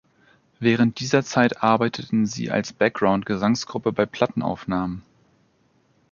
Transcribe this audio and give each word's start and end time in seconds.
Während 0.59 0.99
dieser 0.99 1.21
Zeit 1.23 1.61
arbeiteten 1.61 2.25
sie 2.25 2.49
als 2.49 2.73
Background-Gesangsgruppe 2.73 3.91
bei 3.93 4.07
Plattenaufnahmen. 4.07 5.03